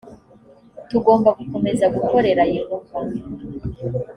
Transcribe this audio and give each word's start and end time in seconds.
tugomba 0.89 1.29
gukomeza 1.39 1.85
gukorera 1.95 2.43
yehova 2.55 2.97